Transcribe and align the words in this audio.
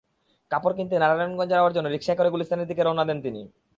কাপড় 0.51 0.75
কিনতে 0.77 0.95
নারায়ণগঞ্জ 0.99 1.51
যাওয়ার 1.51 1.75
জন্য 1.75 1.87
রিকশায় 1.89 2.17
করে 2.19 2.29
গুলিস্তানের 2.33 2.69
দিকে 2.69 2.81
রওনা 2.83 3.03
দেন 3.09 3.17
তিনি। 3.21 3.41